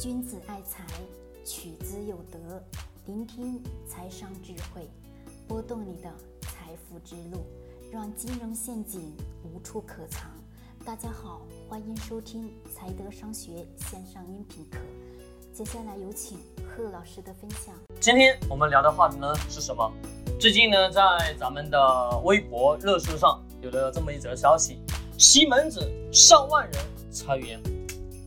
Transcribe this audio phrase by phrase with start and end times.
[0.00, 0.84] 君子爱财，
[1.44, 2.60] 取之有德。
[3.06, 4.90] 聆听财商智慧，
[5.46, 7.46] 拨动你的财富之路，
[7.92, 10.28] 让金融陷阱无处可藏。
[10.84, 14.78] 大家好，欢迎收听财德商学线上音频课。
[15.52, 17.72] 接下来有请贺老师的分享。
[18.00, 19.88] 今天我们聊的话题呢是什么？
[20.40, 24.80] 最近呢，在咱们的微博热搜上有了这么一则消息：
[25.16, 27.62] 西门子上万人裁员。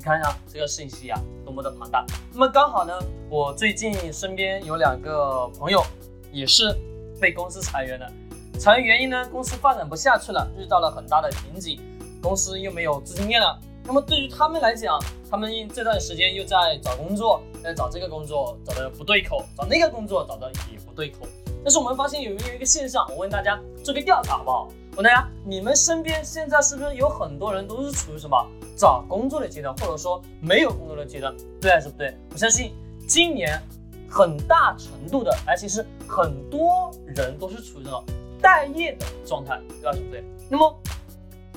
[0.00, 2.06] 你看一下这个信息啊，多么的庞大。
[2.32, 5.84] 那么刚好呢，我最近身边有两个朋友
[6.32, 6.74] 也是
[7.20, 8.10] 被公司裁员了。
[8.58, 11.78] 裁员原因呢，公司发展不下去了，遇到了很大的瓶颈，
[12.22, 13.60] 公司又没有资金链了。
[13.84, 14.98] 那么对于他们来讲，
[15.30, 21.28] 他们这段时间又在找工作，在找这个工作找的不对口，找那个工作找的也不对口。
[21.62, 23.06] 但是我们发现有没有一个现象？
[23.10, 24.68] 我问大家做个调查好不好？
[24.96, 28.34] 问大家，你们身边现在是不是有很多人都是处于什么
[28.80, 31.36] 找工作的阶段，或者说没有工作的阶段？
[31.60, 32.16] 对还是不对？
[32.32, 32.72] 我相信
[33.06, 33.60] 今年
[34.08, 38.02] 很大程度的，而且是很多人都是处于这种
[38.40, 40.24] 待业的状态，对还是不对？
[40.48, 40.74] 那么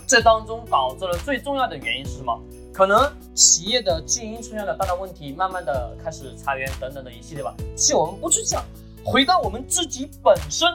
[0.05, 2.37] 这当中导致了最重要的原因是什么？
[2.73, 7.55] 可能企业的经营出现了大的问题，慢慢的开始裁员等等的一系列吧。
[7.73, 8.61] 其实我们不去讲。
[9.05, 10.67] 回到我们自己本身，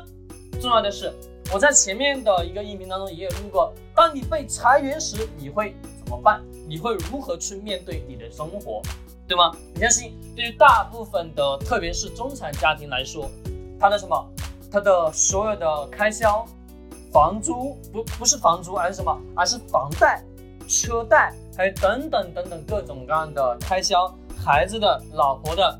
[0.61, 1.12] 重要的是，
[1.53, 3.73] 我在前面的一个音频当中也有录过。
[3.95, 5.75] 当你被裁员时，你会
[6.09, 6.42] 怎么办？
[6.67, 8.81] 你会如何去面对你的生活，
[9.27, 9.55] 对吗？
[9.75, 13.31] 你相信，对于大部分的，特别是中产家庭来说，
[13.78, 14.27] 他的什么，
[14.73, 16.47] 他的所有的开销，
[17.12, 19.15] 房租不不是房租，而是什么？
[19.37, 20.25] 而是房贷、
[20.67, 25.78] 车贷，还有等等等等各种各样的开销，孩子的、老婆的。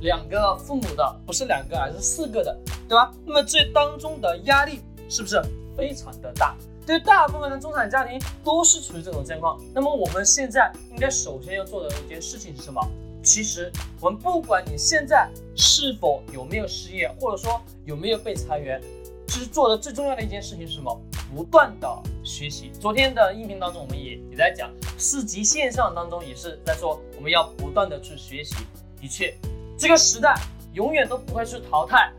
[0.00, 2.58] 两个父母的不是两个，而是四个的，
[2.88, 3.12] 对吧？
[3.26, 4.80] 那么这当中的压力
[5.10, 5.38] 是不是
[5.76, 6.56] 非常的大？
[6.86, 9.60] 对大部分的中产家庭都是处于这种状况。
[9.74, 12.80] 那么我们现在应该首先要做的一件事情是什么？
[13.22, 18.80] 其实我们不管你现在是否有没有失业，或者说有没有被裁员，
[19.28, 21.00] 其实做的最重要的一件事情是什么？
[21.34, 22.72] 不断的学习。
[22.80, 28.56] 昨天的音频当中我们也也在讲，四级线上当中也是在说我们要不断的去学习。
[29.00, 29.32] 的确。
[29.78, 30.34] 这个时代
[30.74, 32.12] 永远都不会去淘汰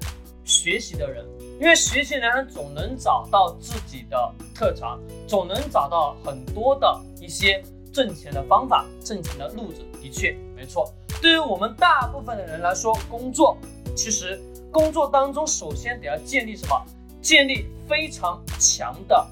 [0.43, 1.23] 学习的人，
[1.61, 7.63] 因为学习的人总能找到自己的特长，总能找到很多的一些
[7.93, 9.83] 挣钱的方法、挣钱的路子。
[10.01, 10.91] 的确，没错。
[11.21, 13.55] 对于我们大部分的人来说，工作
[13.95, 14.41] 其实
[14.71, 16.83] 工作当中首先得要建立什么？
[17.21, 19.23] 建立非常强的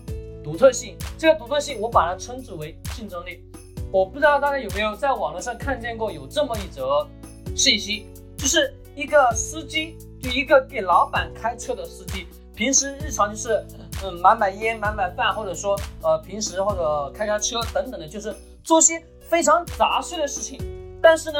[0.44, 0.96] 独特性。
[1.18, 3.44] 这个独特性我把它称之为竞争力。
[3.92, 7.08] 我不知道大家有没有在网络上看见过有这么一则
[7.56, 8.06] 信息。
[8.38, 13.66] 就是一个司机，就一个给老板开车的司机，平时日常就是，
[14.04, 20.60] 嗯，买买烟、买买饭，或者说，呃，平时或者开开车等等的，就是做些非常杂碎的事情。
[21.02, 21.40] 但是呢，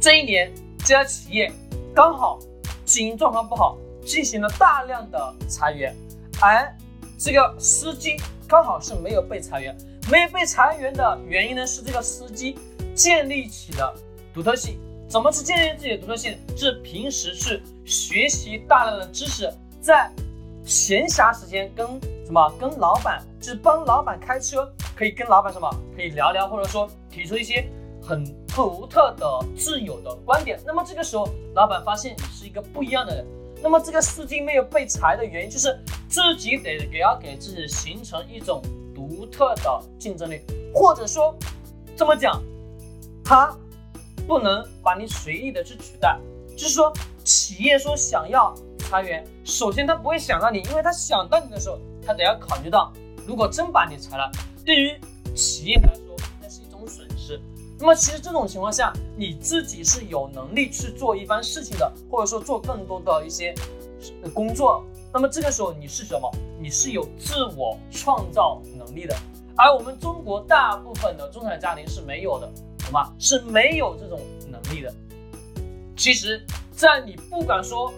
[0.00, 1.52] 这一年这家企业
[1.94, 2.38] 刚好
[2.84, 5.94] 经营状况不好，进行了大量的裁员，
[6.40, 6.74] 而
[7.16, 8.16] 这个司机
[8.48, 9.76] 刚好是没有被裁员。
[10.10, 12.58] 没有被裁员的原因呢，是这个司机
[12.92, 13.94] 建立起了
[14.34, 14.80] 独特性。
[15.12, 16.38] 怎么去建立自己的独特性？
[16.56, 19.46] 是平时去学习大量的知识，
[19.78, 20.10] 在
[20.64, 21.86] 闲暇时间跟
[22.24, 27.68] 什么跟老板，就是帮老板开车，可以跟老板什么可以聊聊，或者说提出一些
[28.02, 30.58] 很独特的、自有的观点。
[30.64, 33.26] 那么这个时候，老板发现你是一个不一样的人。
[33.62, 35.78] 那么这个司机没有被裁的原因，就是
[36.08, 38.62] 自己得给要给自己形成一种
[38.94, 40.40] 独特的竞争力，
[40.72, 41.36] 或者说
[41.94, 42.42] 这么讲，
[43.22, 43.54] 他。
[44.26, 46.18] 不能把你随意的去取代，
[46.56, 46.92] 就是说，
[47.24, 52.92] 企业说想要裁员，首先他不会想到你，因为他想到你的时候，他得要考虑到，
[53.26, 54.30] 如果真把你裁了，
[54.64, 54.98] 对于
[55.34, 57.40] 企业来说，那是一种损失。
[57.78, 63.54] 那么其实这种情况下，你自己是有能力去做一番事情的，或者说做更多的一些
[64.32, 64.84] 工作。
[65.12, 66.30] 那么这个时候你是什么？
[66.60, 69.16] 你是有自我创造能力的，
[69.56, 72.52] 而我们中国大部分的中产家庭是没有的。
[72.92, 73.12] 懂吗？
[73.18, 74.94] 是没有这种能力的。
[75.96, 77.92] 其实，在你不敢说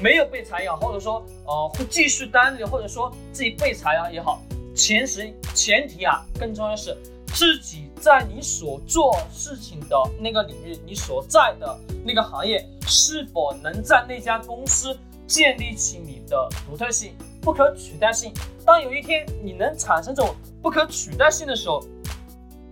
[0.00, 4.40] 没有被裁也好，或者说呃会继续单着，或者说自己被裁啊也好，
[4.74, 6.96] 前时前提啊，更重要的是
[7.26, 14.96] 自己在你所做事情的那个领域，你所在的那个行业，是否能在那家公司
[15.26, 17.12] 建立起你的独特性、
[17.42, 18.32] 不可取代性。
[18.64, 21.82] 当有一天你能产生这种不可取代性的时候，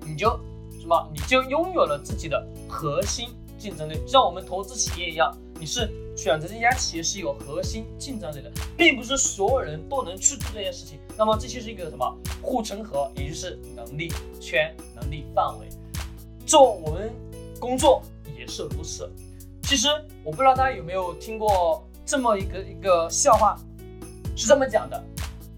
[0.06, 0.38] 你就。
[0.88, 3.29] 那么你就拥有了自己的核心
[3.59, 11.00] 竞争力，像我们投资企业一样，你是选择这家企业是有核心竞争力的，并不是所有人都能去做这件事情。
[11.19, 15.67] 那么这就是一个什么护城河，也就是能力圈、能力范围。
[16.47, 17.12] 做我们
[17.59, 18.00] 工作
[18.39, 19.11] 也是如此。
[19.65, 19.89] 其实
[20.23, 23.59] 我不知道大家有没有听过这么一个一个笑话，
[24.37, 25.03] 是这么讲的，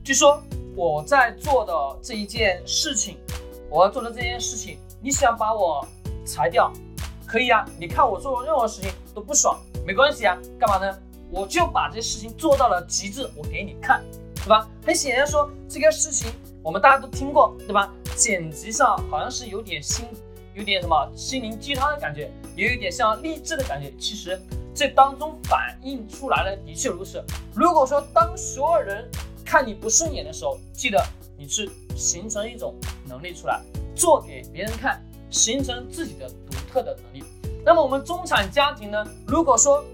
[0.03, 0.43] 就说
[0.75, 3.19] 我在做的这一件事情，
[3.69, 5.87] 我要做的这件事情，你想把我
[6.25, 6.73] 裁掉，
[7.27, 7.65] 可以啊。
[7.79, 10.37] 你看我做任何事情都不爽，没关系啊。
[10.59, 10.99] 干嘛呢？
[11.31, 14.03] 我就把这些事情做到了极致，我给你看，
[14.37, 14.69] 对吧？
[14.85, 17.93] 很显然说这个事情我们大家都听过，对吧？
[18.17, 20.07] 剪辑上好像是有点心。
[20.55, 23.93] 有点什么心灵鸡汤的感觉，也有一点像励志的感觉。
[23.97, 24.37] 其实
[24.75, 27.23] 这当中反映出来的的确如此。
[27.55, 29.09] 如果说当所有人
[29.45, 31.01] 看你不顺眼的时候，记得
[31.37, 32.75] 你是形成一种
[33.07, 33.61] 能力出来，
[33.99, 37.25] 做给别人看，形成自己的独特的能力。
[37.65, 39.05] 那么我们中产家庭呢？
[39.27, 39.85] 如果说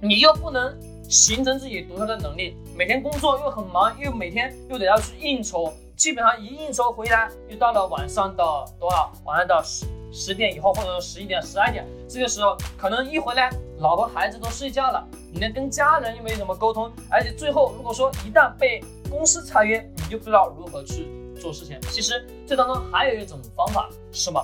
[0.00, 0.74] 你又不能
[1.08, 5.72] 形成自己独特的能力，每天工作又很忙，又每天又得要去应酬。
[5.94, 8.42] 基本上一应酬回来，又到了晚上的
[8.80, 9.12] 多少？
[9.24, 21.06] 晚上到十十点以后，或者说十一点、十二点，这个时候可能一回来，老婆孩子都睡觉了，你连跟家人又没怎么沟通，而且最后如果说一旦被公司裁员，你就不知道如何去
[21.40, 21.78] 做事情。
[21.90, 24.40] 其实这当中还有一种方法什么？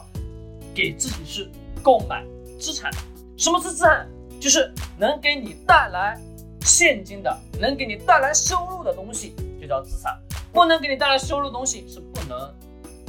[0.74, 1.50] 给自己是
[1.82, 2.24] 购买
[2.58, 2.90] 资产。
[3.36, 4.08] 什么是资产？
[4.40, 6.20] 就是能给你带来
[6.62, 10.18] 现金的，能给你带来收入的东西，就叫资产。
[10.52, 12.54] 不能给你带来收入的东西是不能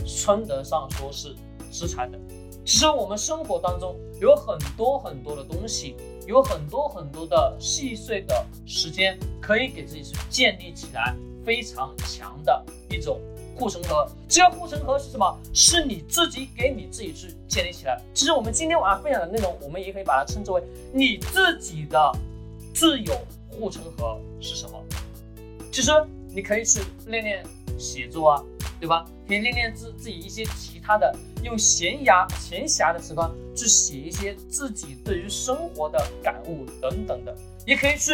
[0.05, 1.35] 称得上说是
[1.71, 2.17] 资产的。
[2.65, 5.95] 其实我们生活当中有很多很多的东西，
[6.25, 13.21] 有很多很多的细碎的时间，可以给自己去建立起来非常强的一种
[13.57, 14.07] 护城河。
[14.27, 15.37] 这个护城河是什么？
[15.53, 18.01] 是你自己给你自己去建立起来。
[18.13, 20.61] 其实我们今天晚上分享的内容，我们也可以把它称之为
[20.93, 22.11] 你自己的
[22.73, 23.13] 自有
[23.49, 24.83] 护城河是什么？
[25.71, 25.91] 其实。
[26.29, 27.43] 你可以去练练
[27.79, 28.43] 写作啊，
[28.79, 29.03] 对吧？
[29.27, 31.11] 可以练练自自己一些其他的，
[31.41, 38.11] 用闲暇闲暇的时光去写一些自己对于生活的感悟等等的，也可以去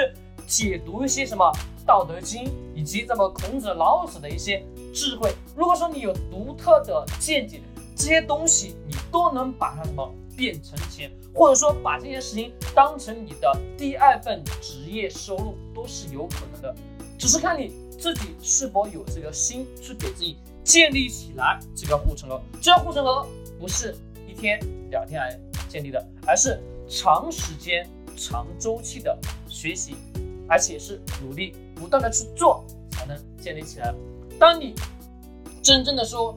[0.48, 1.52] 解读一些什么
[1.86, 2.46] 《道德经》
[2.76, 5.34] 以及这么孔子、老子的一些智慧。
[5.56, 7.62] 如果说你有独特的见解，
[7.96, 16.76] 这些东西你都能把它什么变成钱，或者说把这件事情当成你的第二份职业收入，都是有可能的，
[17.18, 17.72] 只是看你。
[17.96, 22.42] 自己是否有这个心去给自己建立起来这个护城河？
[22.60, 23.26] 这个护城河
[23.58, 23.96] 不是
[24.28, 24.60] 一天
[24.90, 27.88] 两天来建立的，而是长时间、
[28.18, 29.18] 长周期的
[29.48, 29.96] 学习，
[30.48, 33.94] 而且是努力不断的去做才能建立起来。
[34.40, 34.74] 当你
[35.62, 36.36] 真正的说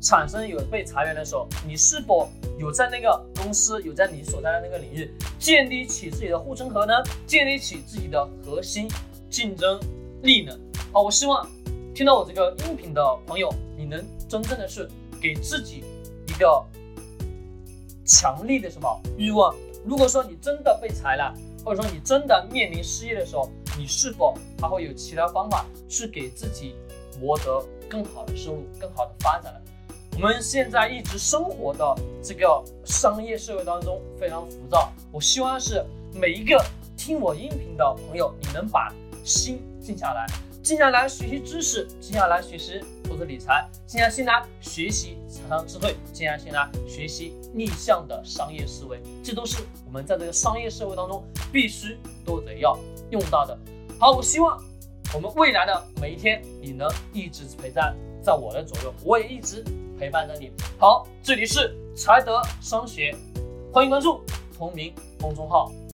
[0.00, 2.28] 产生有被裁员的时候，你是否
[2.58, 6.94] 有在那个公司，有在你所在的那个领域建立起自己的护城河呢？
[7.26, 8.88] 建立起自己的核心
[9.28, 9.80] 竞争
[10.22, 10.56] 力呢？
[10.92, 11.46] 好，我希望
[11.94, 14.88] 听到我这个音频的朋友，你能真正的是
[15.20, 15.82] 给自己
[16.28, 16.64] 一个
[18.04, 19.54] 强力的什么欲望。
[19.84, 21.34] 如果说你真的被裁了，
[21.64, 26.74] 或者说你真的面临失业的时候，你是否还会有其他方法去给自己
[27.20, 29.60] 谋得更好的收入、更好的发展呢？
[30.14, 36.60] 我们现在一直生活的这个商业社会当中非常浮躁，我希望是每一个
[36.96, 38.92] 听我音频的朋友，你能把
[39.24, 40.26] 心静下来。
[40.68, 53.58] 静下来学习知识，静下来学习投资理财，静下心来学习财商智慧，静下心来学习逆向的商业思维，这都是我们在这个商业社会当中必须都得要用到的。
[53.98, 54.62] 好，我希望
[55.14, 57.90] 我们未来的每一天，你能一直陪在
[58.22, 59.64] 在我的左右，我也一直
[59.98, 60.52] 陪伴着你。
[60.78, 63.16] 好，这里是财德商学，
[63.72, 64.20] 欢迎关注
[64.54, 65.72] 同名公众号。